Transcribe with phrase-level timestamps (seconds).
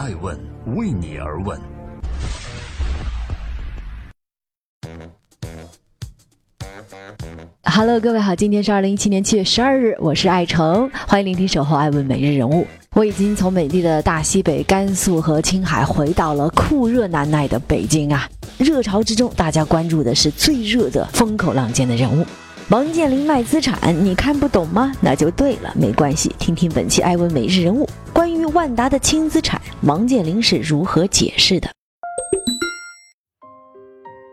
[0.00, 0.34] 爱问
[0.76, 1.60] 为你而问。
[7.64, 12.66] Hello，各位好，今天是二零一七年七月十二日，我是爱成，欢迎聆听守候爱问每日人物。
[12.94, 18.26] 我已经从美丽的大西北甘肃和青海回到了酷热难耐的北京啊！
[18.56, 22.24] 热潮之中，大家关注的是最热的风口浪尖的人物——
[22.70, 24.92] 王健林卖资产，你看不懂吗？
[25.02, 27.86] 那就对了，没关系，听听本期爱问每日人物
[28.20, 31.70] 关于万达的轻资产，王健林是如何解释的。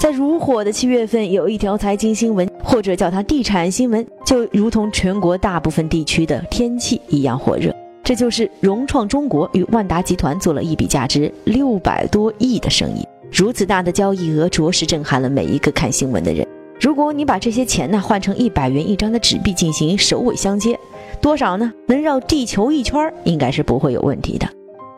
[0.00, 7.70] 在如火的七月份，有一条财经新闻，或者叫它地产新闻，就如同全国大部分地区的天气一样火热。
[8.02, 13.06] 这就是融创中国与万达集团做了一笔价值六百多亿的生意。
[13.30, 16.48] 如此大的交易额，着实震撼了每一个看新闻的人。
[16.80, 20.78] 如果你把这些钱呢换成一百元一张的纸币进行首尾相接，
[21.20, 21.72] 多少呢？
[21.86, 24.48] 能绕地球一圈，应该是不会有问题的。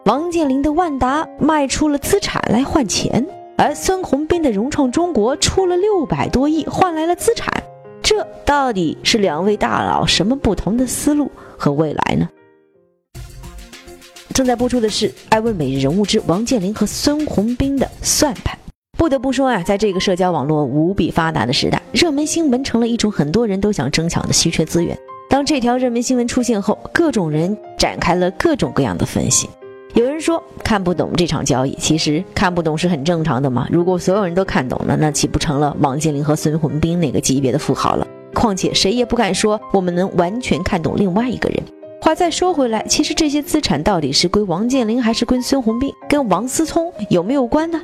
[0.04, 3.26] 王健林的万达卖出了资产来换钱。
[3.58, 7.50] 而孙宏斌的融创中国出了六百多亿换来了资产，
[8.02, 12.28] 这到底是两位大佬什么不同的思路和未来呢？
[14.34, 18.54] 正在播出的是《爱问每日人物之王健林和孙宏斌的算盘》。
[18.98, 24.94] 不得不说啊，在这个社交网络无比发达的时代，热门新闻成了一种很多人都想争抢的稀缺资源。
[25.28, 29.48] 当这条热门新闻出现后，各种人展开了各种各样的分析。
[29.94, 33.66] 有人说看不懂这场交易，其实看不懂是很正常的嘛。
[33.70, 38.06] 如果所有人都看懂了，那岂不成了王健林和孙宏斌那个级别的富豪了？
[38.34, 41.62] 况且谁也不敢说我们能完全看懂另外一个人。
[42.00, 47.80] 话再说回来，其实这些资产到底是归王健林还是归孙宏斌，跟王思聪有没有关呢？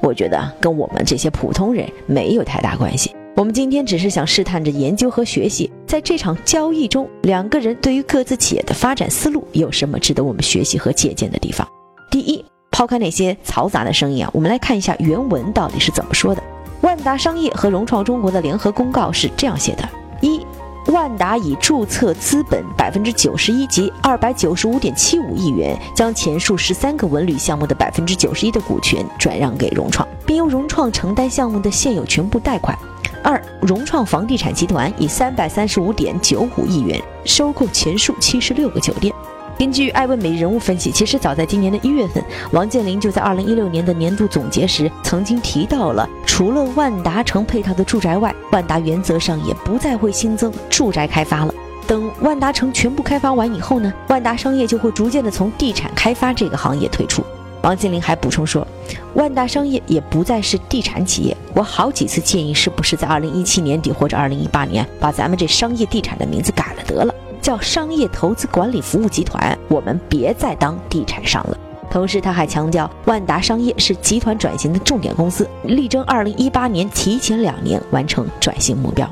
[0.00, 3.14] 我觉得跟我们这些普通人没有太大关系。
[3.34, 11.66] 我们今天只是想试探着研究和学习，在这场交易中，两个人对于各自企业的发展思路有什么值得我们学习和借鉴的地方。
[12.10, 16.42] 第一，抛开那些嘈杂的声音啊，我们来看一下原文到底是怎么说的。
[16.82, 19.88] 万达商业和融创中国的联合公告是这样写的：
[20.20, 20.38] 一，
[20.86, 32.76] 万达以注册资本百分之九十一及二百九十五点七五亿元，将前述十三个文旅项目的百分之九十一的股权转让给融创，并由融创承担项目的现有全部贷款。
[33.22, 39.14] 二，融创房地产集团以三百三十五点九五亿元收购前述七十六个酒店。
[39.62, 51.54] 根据爱问美人物分析，其实早在今年的一月份，王健林就在二零一六年的年度总结时曾经提到了，除了万达城配套的住宅外，万达原则上也不再会新增住宅开发了。
[51.86, 57.22] 等万达城全部开发完以后呢，万达商业就会逐渐的从地产开发这个行业退出。
[57.62, 58.66] 王健林还补充说，
[59.14, 61.36] 万达商业也不再是地产企业。
[61.54, 71.58] 我好几次建议，是不是在二零一七年底或者二零一八年，把咱们这商业地产的名字改了得了，叫商业投资管理服务集团，我们别再当地产商了。
[71.90, 79.06] 同时，他还强调，万达商业是集团转型的重点公司，力争二零一八年提前两年完成转型目标。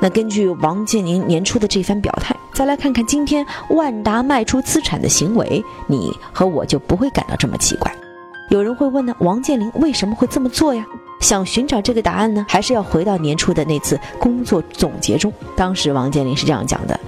[0.00, 7.90] 那根据王健林年初的这番表态，再来看看今天万达卖出资产的行为，你和我就不会感到这么奇怪。
[8.50, 10.84] 有人会问呢，王健林为什么会这么做呀？
[11.20, 15.32] 想寻找这个答案呢，还是要回到年初的那次工作总结中。
[15.56, 16.98] 当时王健林是这样讲的：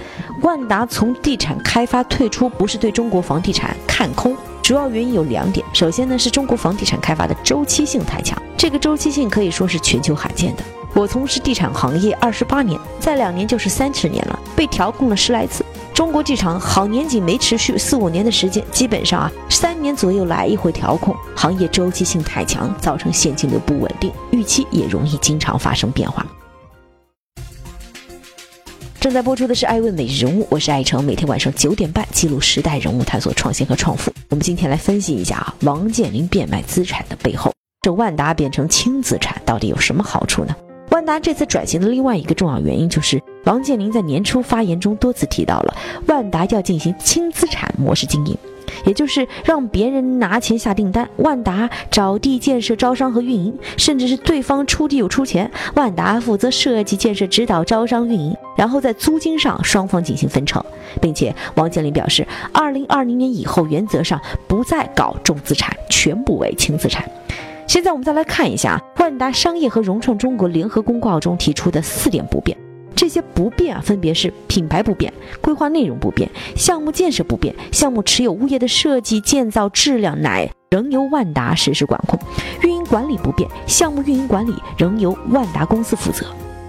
[0.42, 5.64] 万达从地产开发退出，不是对中国房地产看空，主要原因有两点。
[5.72, 10.62] 首先呢，是中国房地产开发的周期性太强，这个周期性可以说是全球罕见的。
[10.92, 15.64] 我从事地产行业二十八年，再两年就是三十年了，被调控了十来次。
[16.00, 21.14] 中国这场好年景没持续四五年的时间，基本上啊三年左右来一回调控。
[21.36, 26.26] 行业周期性太强，造成现金流不稳定，预期也容易经常发生变化。
[28.98, 34.10] 正在播出的是《爱问每日人物》，我是爱成，每天晚上九点半记录时代人物，探索创新和创富。
[34.30, 37.52] 我们今天来分析一下啊，王健林变卖资产的背后，
[37.82, 40.56] 这万达变成轻资产到底有什么好处呢？
[40.92, 45.74] 万达这次转型的另外一个重要原因，就是王健林在年初发言中多次提到了
[46.06, 48.36] 万达要进行轻资产模式经营，
[48.84, 60.62] 也就是让别人拿钱下订单，万达找地建设、招商和运营，甚至是对方出地又出钱，万达负责设计、建设、指导、招商、运营，然后在租金上双方进行分成，
[61.00, 67.10] 并且王健林表示，二零二零年以后原则上不再搞重资产，全部为轻资产。
[67.66, 72.56] 现在我们再来看一下万达商业和融创中国联合公告中提出的四点不变。
[73.00, 75.10] 这些不变啊，分别是品牌不变、
[75.40, 82.20] 规划内容不变、项目建设不变、项目持有物业的设计建造质量乃仍由万达实施管控、
[82.60, 86.26] 运营管理不变，项目运营管理仍由万达公司负责。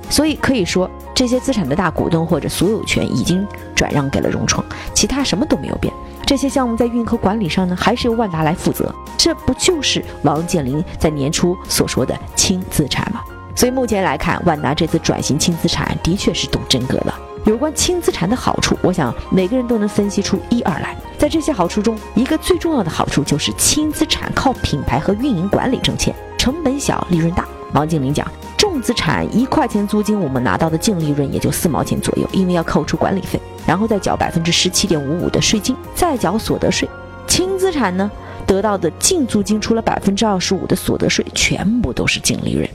[0.09, 3.45] 所以可以说，这些资产的大股东或者所有权已经
[3.75, 5.93] 转让给了融创，其他什么都没有变。
[6.25, 8.89] 这些项目在运营和管理上呢，还是由万达来负责。
[9.17, 13.19] 这不就是王健林在年初所说的轻资产吗？
[13.55, 17.19] 所以目前来看，万达这次转型轻资产的确是动真格了。
[17.45, 20.95] 有关轻资产的好处，我想每个人都能分析出一二来。
[21.17, 27.45] 在这些好处中，一个最重要的好处就是轻资产靠品牌和运营管理挣钱，成本小，利润大。
[27.73, 28.27] 王健林讲，
[28.57, 36.87] 重资产一块钱租金，我们拿到的净利润也就四毛钱左右，因为要扣除管理费，然后再缴百分之十七点五五的税金，再缴所得税。
[37.27, 38.11] 轻资产呢，
[38.45, 42.69] 得到的净租金除了百分之二十五的所得税，全部都是净利润。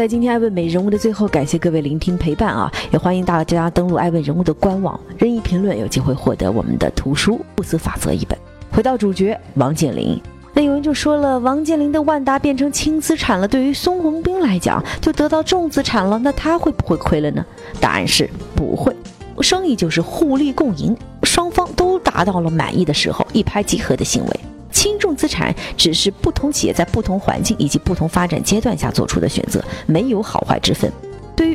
[0.00, 2.72] 在今天爱问美人物的最后，感谢各位聆听陪伴啊！
[2.90, 8.38] 也欢迎大家登录爱问人物的官网，任意评论有机会获得我们的图书《不死法则》一本。
[8.72, 10.18] 回到主角王健林，
[10.54, 17.44] 那有人就说了，王健林的万达变成轻资产了，对于孙宏斌来讲就得到重资产了，那他会不会亏了呢？
[17.78, 18.26] 答案是
[18.56, 18.96] 不会，
[19.42, 24.40] 生意就是互利共赢，双方都达到了满意的时候，一拍即合的行为。
[24.80, 30.90] 轻重资产只是不同企业在不同环境以及不同发展阶段下做出的选择，没有好坏之分。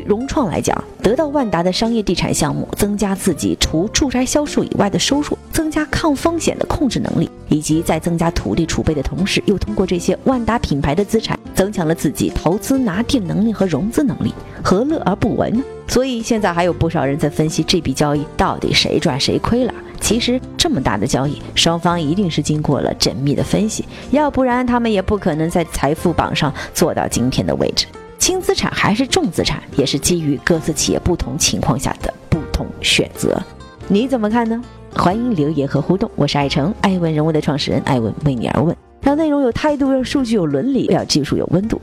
[0.06, 14.31] 融创来讲，得到万达的商业地产项目，增加自己除住宅销售以外的收入，增加抗风险的控制能力，以及在增加土地储备的同时，又通过这些万达品牌的资产，增强了自己投资拿地能力和融资能力，
[14.63, 15.63] 何乐而不为呢？
[15.88, 19.74] 所以现在还有不少人在分析这笔交易到底谁赚谁亏了。
[20.00, 27.88] 其实这么大的交易，双方一定是经过了缜密的分析，要不然他们也不可能在财富榜上做到今天的位置。
[28.25, 33.39] 轻资产还是重资产，也是基于各自企业不同情况下的不同选择。
[33.88, 34.60] 你怎么看呢？
[34.95, 36.10] 欢迎留言和互动。
[36.16, 41.80] 我是爱成爱问人物的创始人，爱问为你而问，让内容有态度，让数据有伦理，让技术有温度。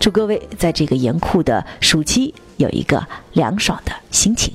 [0.00, 4.54] 祝各位在这个严酷的暑期有一个凉爽的心情。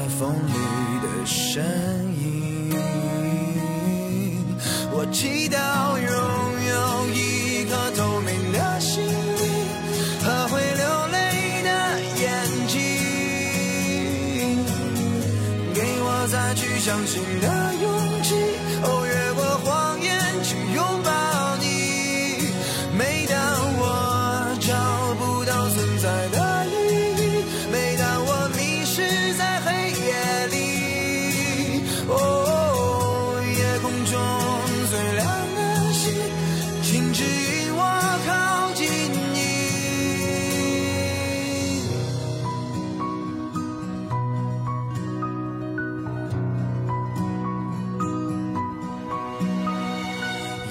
[0.00, 0.52] 在风里
[1.02, 1.62] 的身
[2.22, 2.72] 影。
[4.90, 5.46] 我记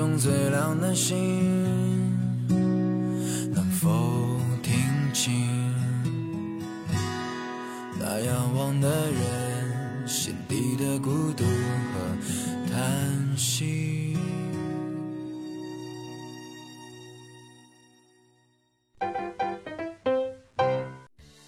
[0.00, 1.14] 中最亮的星，
[3.52, 4.72] 能否听
[5.12, 5.30] 清
[7.98, 14.16] 那仰望的人心底的孤独和叹息？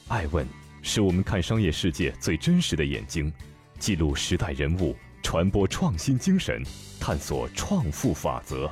[0.08, 0.46] 爱问
[0.82, 3.32] 是我们看商业世界最真实的眼睛，
[3.78, 6.62] 记录时代人物，传播创新精神，
[7.00, 8.70] 探索创富法则。